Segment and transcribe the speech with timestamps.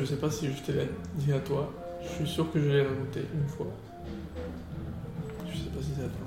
[0.00, 1.72] Je sais pas si je te l'ai dit à toi.
[2.02, 3.68] Je suis sûr que je l'ai rajouté une fois.
[5.46, 6.26] Je sais pas si c'est à toi.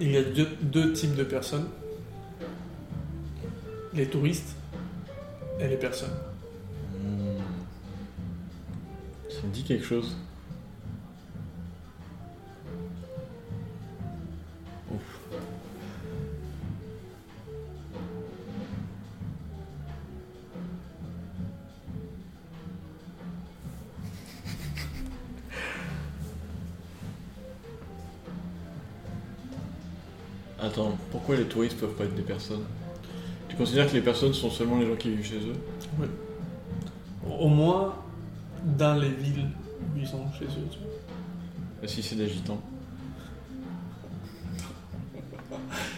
[0.00, 1.68] Il y a deux, types de personnes.
[3.92, 4.56] Les touristes
[5.60, 6.14] et les personnes.
[9.28, 10.16] Ça me dit quelque chose.
[30.60, 32.64] Attends, pourquoi les touristes peuvent pas être des personnes?
[33.48, 35.56] Tu considères que les personnes sont seulement les gens qui vivent chez eux?
[37.38, 37.94] Au moins
[38.76, 39.48] dans les villes
[39.80, 40.68] où ils sont chez eux.
[40.70, 40.88] tu vois.
[41.82, 42.60] Et si c'est des gitans?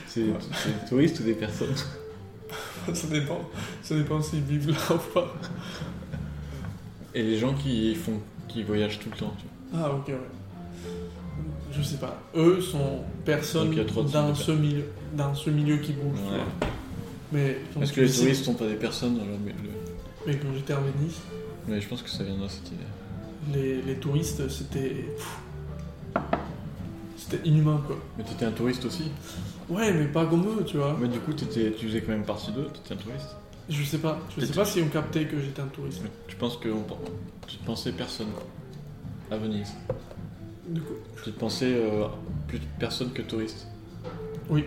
[0.07, 1.75] C'est c'est des touristes ou des personnes?
[2.93, 3.41] Ça dépend.
[3.83, 5.33] Ça dépend s'ils vivent là ou pas.
[7.15, 9.89] Et les gens qui font, qui voyagent tout le temps, tu vois.
[9.89, 10.40] Ah ok ouais.
[11.81, 12.19] Je sais pas.
[12.37, 13.75] Eux sont personnes
[14.13, 14.85] dans de ce milieu,
[15.17, 16.19] dans ce milieu qui bouge.
[16.21, 16.69] Ouais.
[17.33, 19.55] Mais Est-ce que les sais- touristes sont pas des personnes dans leur milieu?
[20.27, 21.17] Mais quand j'étais en Venise,
[21.69, 23.55] Mais je pense que ça viendra cette idée.
[23.59, 25.07] les, les touristes c'était
[27.17, 27.97] c'était inhumain quoi.
[28.19, 29.05] Mais t'étais un touriste aussi
[29.69, 30.97] Ouais mais pas comme eux tu vois.
[31.01, 33.37] Mais du coup, tu faisais quand même partie d'eux, t'étais un touriste?
[33.69, 34.19] Je sais pas.
[34.37, 36.01] Je sais pas si on captait que j'étais un touriste.
[36.03, 36.85] Mais tu penses que on,
[37.47, 38.27] tu pensais personne
[39.31, 39.73] à Venise?
[40.71, 40.95] Du coup.
[41.25, 42.07] Tu te pensais euh,
[42.49, 43.67] plus personne que touriste
[44.49, 44.65] Oui.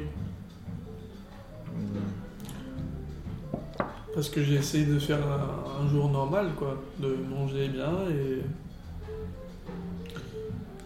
[4.13, 6.81] Parce que j'ai essayé de faire un, un jour normal, quoi.
[6.99, 8.41] De manger bien et.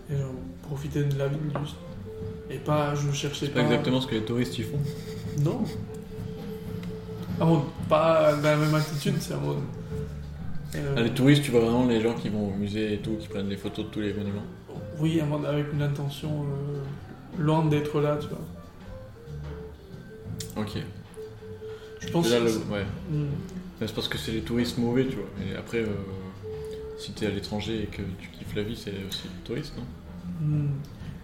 [0.09, 0.27] Et euh,
[0.63, 1.75] profiter de la vie, juste.
[2.49, 3.59] Et pas, je cherchais C'est pas.
[3.59, 4.79] pas exactement ce que les touristes y font.
[5.43, 5.63] Non.
[7.39, 9.57] Ah bon, pas dans la même attitude, c'est en mode.
[10.75, 13.17] euh, Ah, les touristes, tu vois vraiment les gens qui vont au musée et tout,
[13.19, 14.45] qui prennent des photos de tous les monuments.
[14.99, 18.39] Oui, avec une intention euh, loin d'être là, tu vois.
[20.63, 20.77] Ok.
[21.99, 22.85] Je pense Là, que ouais.
[23.11, 23.27] Hmm.
[23.79, 25.29] C'est parce que c'est les touristes mauvais, tu vois.
[25.45, 25.87] Et après, euh,
[26.97, 29.83] si t'es à l'étranger et que tu kiffes la vie, c'est aussi le touriste, non?
[30.41, 30.69] Hmm.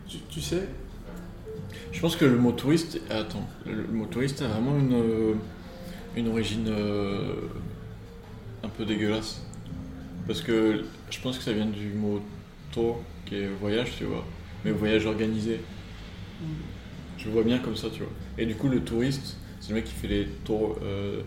[0.08, 0.68] Tu, tu sais,
[1.92, 5.34] Je pense que le mot touriste, attends, le, le mot touriste a vraiment une, euh,
[6.16, 7.34] une origine euh,
[8.64, 9.42] un peu dégueulasse.
[10.28, 12.22] Parce que je pense que ça vient du mot
[12.74, 14.26] tour, qui est voyage, tu vois.
[14.66, 15.60] Mais voyage organisé.
[17.18, 18.12] Je le vois bien comme ça, tu vois.
[18.38, 21.22] Et du coup, le touriste, c'est le mec qui fait les tours euh,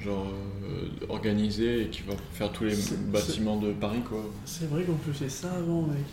[0.00, 0.26] genre
[0.64, 2.74] euh, organisés et qui va faire tous les
[3.08, 4.24] bâtiments de Paris, quoi.
[4.44, 6.04] c'est vrai qu'on faisait ça avant, mec.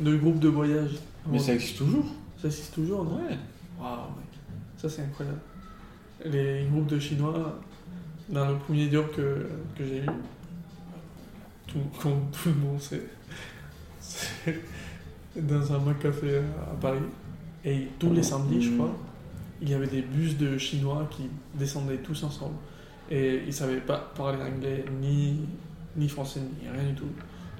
[0.00, 0.92] De groupes de voyage.
[1.26, 2.06] Mais ça existe toujours
[2.40, 3.38] Ça existe toujours, non Ouais.
[3.78, 4.26] Waouh, mec.
[4.76, 5.38] Ça, c'est incroyable.
[6.24, 7.60] Les groupes de Chinois,
[8.28, 10.06] dans le premier job que, que j'ai eu,
[11.66, 13.53] tout, comme tout le monde sait, c'est
[15.36, 16.98] dans un Mac café à Paris.
[17.64, 18.94] Et tous les samedis, je crois,
[19.62, 22.56] il y avait des bus de Chinois qui descendaient tous ensemble.
[23.10, 25.40] Et ils savaient pas parler anglais, ni,
[25.96, 27.08] ni français, ni rien du tout.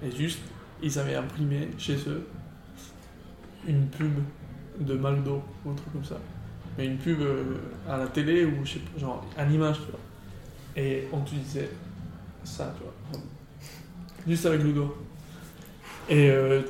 [0.02, 0.40] Et juste,
[0.82, 2.26] ils avaient imprimé chez eux
[3.66, 4.12] une pub
[4.80, 6.18] de McDo ou un truc comme ça.
[6.76, 7.56] Mais une pub euh,
[7.88, 10.00] à la télé ou je sais pas, genre en image, tu vois.
[10.76, 11.70] Et on utilisait
[12.42, 13.22] ça, tu vois.
[14.26, 14.94] Juste avec le doigt.
[16.08, 16.62] Et euh,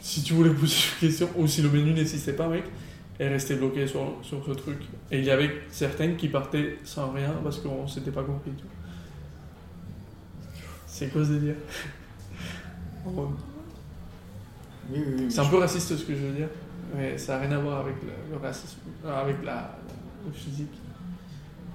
[0.00, 2.64] si tu voulais poser une question, ou si le menu n'existait pas, mec,
[3.18, 4.78] elle restait bloquée sur, sur ce truc.
[5.10, 8.70] Et il y avait certaines qui partaient sans rien parce qu'on s'était pas compris, vois.
[10.86, 11.56] C'est quoi ce délire?
[13.06, 13.28] En mode,
[14.90, 15.26] Oui, oui, oui.
[15.30, 16.48] c'est un peu raciste ce que je veux dire,
[16.94, 19.78] mais ça n'a rien à voir avec le, le racisme, euh, avec la,
[20.26, 20.74] le physique.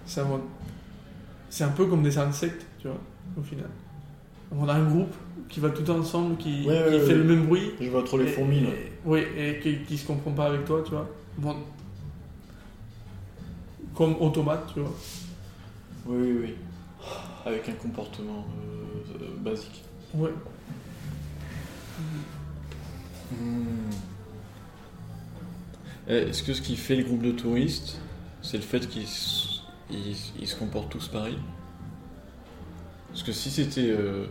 [0.05, 2.99] C'est un peu comme des insectes, tu vois,
[3.37, 3.69] au final.
[4.51, 5.15] On a un groupe
[5.49, 7.13] qui va tout ensemble, qui, Ouais, qui ouais, fait ouais.
[7.13, 7.71] le même bruit.
[7.79, 8.69] Je vois trop les et- fourmis, là.
[9.05, 11.07] Oui, et qui, qui se comprend pas avec toi, tu vois.
[11.37, 11.55] Bon,
[13.93, 14.93] comme automate, tu vois.
[16.07, 16.55] Oui, oui, oui.
[17.45, 19.83] Avec un comportement euh, euh, basique.
[20.15, 20.31] Ouais.
[26.07, 27.99] Eh, Est-ce que ce qui fait le groupe de touristes,
[28.41, 31.37] c'est le fait qu'ils s- ils, ils se comportent tous pareil?
[33.09, 34.25] Parce que si c'était euh,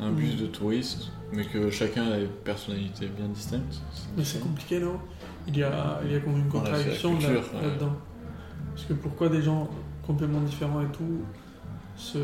[0.00, 0.40] un bus Hmm.
[0.42, 3.80] de touristes, mais que chacun a une personnalité bien distincte,
[4.16, 4.98] Mais c'est compliqué, non?
[5.46, 7.62] Il y, a, il y a comme une contradiction là- culture, ouais.
[7.68, 7.92] là-dedans.
[8.74, 9.68] Parce que pourquoi des gens
[10.06, 11.22] complètement différents et tout
[11.96, 12.18] se,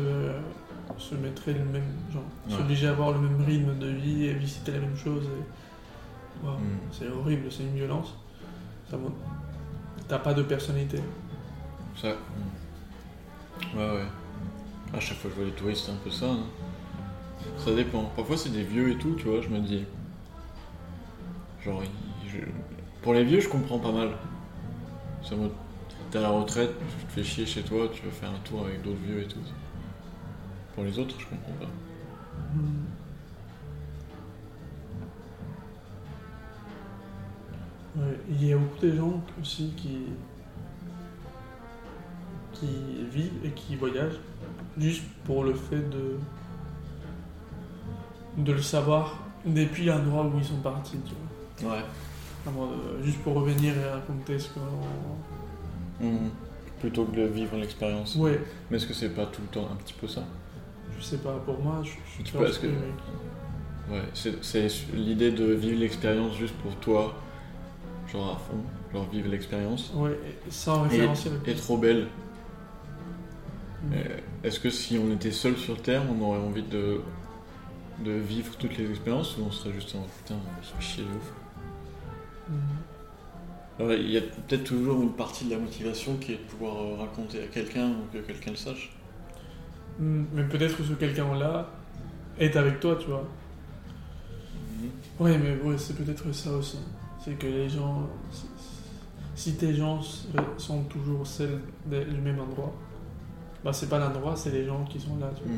[0.97, 2.55] se mettraient le même genre, Ouais.
[2.55, 6.45] s'obliger à avoir le même rythme de vie et visiter la même chose et...
[6.45, 6.77] Waouh, Mm.
[6.91, 8.13] C'est horrible, c'est une violence.
[8.89, 8.97] Ça
[10.07, 10.99] T'as pas de personnalité.
[11.99, 12.09] ça.
[12.09, 13.77] hmm.
[13.77, 14.05] Ouais, ouais.
[14.95, 16.27] À chaque fois que je vois des touristes, c'est un peu ça.
[16.27, 16.39] hein.
[17.57, 18.03] Ça dépend.
[18.15, 19.85] Parfois, c'est des vieux et tout, tu vois, je me dis.
[21.63, 21.81] Genre,
[23.01, 24.11] pour les vieux, je comprends pas mal.
[25.23, 25.51] C'est en mode,
[26.09, 28.65] T'es à la retraite, tu te fais chier chez toi, tu vas faire un tour
[28.65, 29.39] avec d'autres vieux et tout.
[30.73, 31.67] Pour les autres, je comprends pas.
[38.29, 39.97] Il y a beaucoup de gens aussi qui
[42.53, 42.67] qui
[43.11, 44.19] vivent et qui voyagent
[44.77, 46.17] juste pour le fait de
[48.37, 51.13] de le savoir depuis l'endroit où ils sont partis, tu
[51.63, 51.75] vois.
[51.77, 51.83] Ouais.
[52.47, 56.05] Euh, juste pour revenir et raconter ce qu'on...
[56.05, 56.29] Mhm.
[56.79, 58.15] Plutôt que de vivre l'expérience.
[58.15, 58.39] Ouais,
[58.69, 60.21] Mais est-ce que c'est pas tout le temps un petit peu ça?
[60.97, 65.31] Je sais pas, pour moi, je, je Tu pense penses que- que- Ouais, c'est l'idée
[65.31, 67.15] de vivre l'expérience juste pour toi,
[68.11, 68.57] genre à fond,
[68.93, 69.91] genre vivre l'expérience.
[69.95, 70.11] Ouais,
[70.47, 71.33] et sans référentiel.
[71.47, 72.07] est trop belle.
[73.83, 73.93] Mm.
[73.93, 77.01] Euh, Est-ce que si on était seul sur Terre, on aurait envie de,
[78.03, 81.03] de vivre toutes les expériences ou on serait juste en putain, on se fait chier
[81.03, 81.31] de ouf
[82.49, 82.53] Mm.
[83.79, 86.77] Alors, Il y a peut-être toujours une partie de la motivation qui est de pouvoir
[86.77, 88.91] euh, raconter à quelqu'un ou que quelqu'un le sache.
[89.99, 91.67] Mm, Mais peut-être que ce quelqu'un-là
[92.39, 93.25] est avec toi, tu vois.
[95.19, 96.77] Ouais, mais ouais, c'est peut-être ça aussi.
[97.23, 98.07] C'est que les gens.
[98.31, 98.45] si-
[99.35, 99.99] Si tes gens
[100.57, 102.73] sont toujours celles du même endroit,
[103.63, 105.53] bah c'est pas l'endroit, c'est les gens qui sont là, tu vois.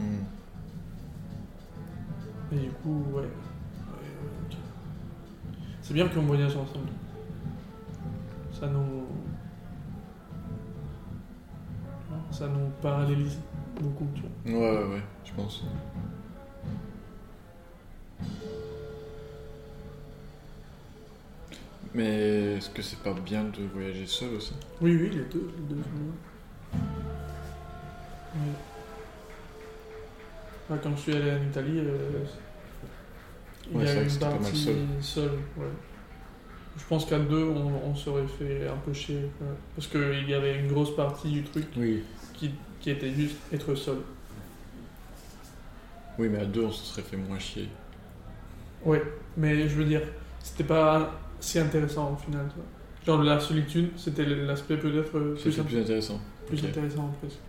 [2.51, 3.29] Et du coup, ouais.
[5.81, 6.89] C'est bien qu'on voyage ensemble.
[8.51, 9.05] Ça nous.
[12.31, 13.39] Ça nous parallélise
[13.79, 14.59] beaucoup, tu vois.
[14.59, 15.63] Ouais, ouais, ouais, je pense.
[21.93, 24.53] Mais est-ce que c'est pas bien de voyager seul aussi?
[24.79, 25.81] Oui, oui, les deux, les deux.
[30.69, 30.77] Ouais.
[30.81, 32.23] Quand je suis allé en Italie, euh,
[33.73, 34.75] il y a une partie seul.
[35.01, 35.31] seule.
[36.77, 39.29] Je pense qu'à deux, on, on serait fait un peu chier.
[39.75, 42.03] Parce qu'il y avait une grosse partie du truc Oui.
[42.33, 43.97] qui, qui était juste être seul.
[46.17, 47.67] Oui, mais à deux, on se serait fait moins chier.
[48.85, 49.01] Ouais,
[49.37, 50.01] mais je veux dire,
[50.41, 52.45] c'était pas si intéressant au final.
[52.49, 53.15] tu vois.
[53.17, 56.19] Genre la solitude, c'était l'aspect peut-être euh, plus, plus intéressant.
[56.47, 57.39] plus intéressant presque.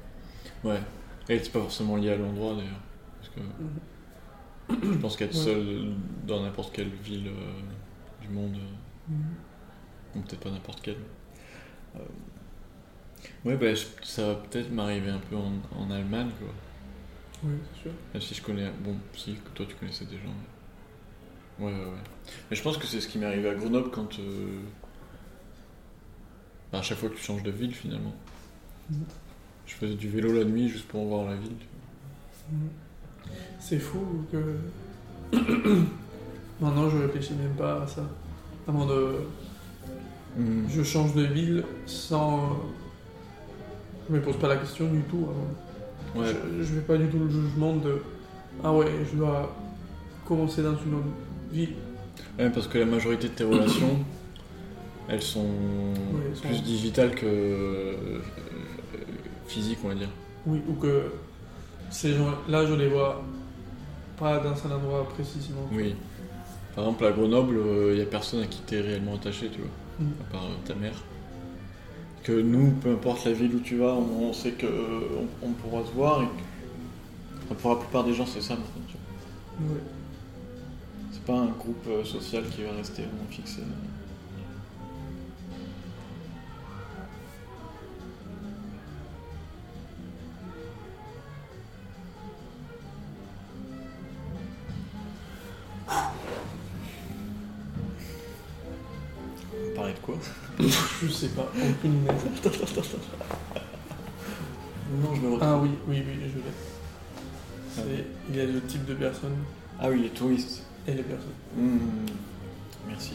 [0.65, 0.81] Ouais.
[1.29, 2.81] Et c'est pas forcément lié à l'endroit d'ailleurs.
[3.21, 4.93] Parce que Mhm.
[4.95, 5.45] je pense qu'être Ouais.
[5.45, 5.93] seul
[6.27, 7.61] dans n'importe quelle ville euh,
[8.23, 9.35] du monde, euh, Mhm.
[10.17, 10.97] ou peut-être pas n'importe quelle.
[11.97, 11.99] euh,
[13.45, 16.49] Ouais, bah, je- ça va peut-être m'arriver un peu en, en Allemagne, quoi.
[17.45, 17.91] Oui, c'est sûr.
[18.15, 18.71] Même si je connais.
[18.83, 20.33] Bon, si, toi tu connaissais des gens.
[21.59, 21.99] mais- Ouais, ouais, ouais.
[22.51, 24.19] Mais je pense que c'est ce qui m'est arrivé à Grenoble quand.
[24.19, 24.61] euh,
[26.73, 28.15] bah, à chaque fois que tu changes de ville finalement.
[28.91, 29.05] Mhm.
[29.67, 31.57] Je faisais du vélo la nuit juste pour voir la ville.
[32.51, 32.69] Mhm.
[33.61, 34.01] C'est fou
[34.33, 35.37] que.
[36.61, 38.03] Maintenant, je réfléchis même pas à ça.
[38.69, 39.15] Avant de.
[40.37, 40.67] Mhm.
[40.69, 42.59] Je change de ville sans.
[44.09, 46.21] Je me pose pas la question du tout avant.
[46.23, 46.29] Ouais,
[46.59, 47.99] Je, je fais pas du tout le jugement de.
[48.65, 49.55] Ah ouais, je dois
[50.27, 51.07] commencer dans une autre
[51.53, 51.75] ville.
[52.39, 53.99] Ouais, parce que la majorité de tes relations,
[55.09, 55.47] elles sont
[56.29, 58.19] elles sont- plus digitales que euh,
[59.47, 60.09] physiques, on va dire.
[60.47, 61.05] Oui, ou que
[61.91, 63.23] ces gens-là, je les vois
[64.21, 65.69] pas dans un endroit précisément.
[65.73, 65.97] Oui.
[66.77, 67.59] Par exemple, à Grenoble,
[67.91, 70.13] il n'y a personne à qui t'es réellement attaché, tu vois, Mhm.
[70.21, 70.95] à part euh, ta mère.
[72.23, 75.01] Que nous, peu importe la ville où tu vas, on, on sait que euh,
[75.43, 76.31] on, pourra se voir et que-
[77.47, 78.83] enfin, pour la plupart des gens, c'est ça maintenant.
[78.89, 78.95] tu
[79.59, 79.73] vois.
[79.75, 79.81] Ouais.
[81.13, 83.63] C'est pas un groupe euh, social qui va rester vraiment fixé.
[101.03, 102.11] Je sais pas, aucune idée.
[105.03, 105.39] Non, je me retrouve.
[105.43, 106.45] Ah oui, oui, oui, je l'ai.
[107.97, 109.37] C'est- Il y a le type de personnes
[109.81, 110.63] Ah oui, les touristes.
[110.87, 111.29] et les personnes.
[111.57, 111.79] Hmm,
[112.89, 113.13] Merci.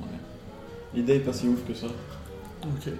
[0.00, 0.06] Ouais.
[0.94, 1.86] L'idée est pas si ouf que ça.
[2.62, 2.92] Ok.